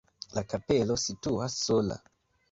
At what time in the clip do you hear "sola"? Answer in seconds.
1.67-1.99